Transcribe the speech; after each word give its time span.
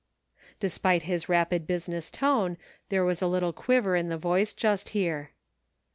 Despite 0.59 1.03
his 1.03 1.29
rapid 1.29 1.67
business 1.67 2.09
tone, 2.09 2.57
there 2.89 3.05
was 3.05 3.21
a 3.21 3.27
little 3.27 3.53
quiver 3.53 3.95
in 3.95 4.09
the 4.09 4.17
voice 4.17 4.51
just 4.51 4.89
here. 4.97 5.29